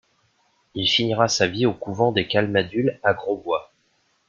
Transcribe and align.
Il 0.73 0.87
finira 0.89 1.27
sa 1.27 1.45
vie 1.45 1.67
au 1.67 1.73
couvent 1.75 2.11
des 2.11 2.25
Camaldules 2.27 2.99
à 3.03 3.13
Grosbois. 3.13 3.71